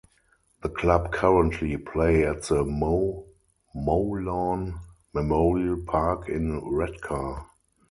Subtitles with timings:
[0.63, 3.23] The club currently play at the Mo
[3.75, 4.79] Mowlam
[5.13, 7.47] Memorial Park in Redcar.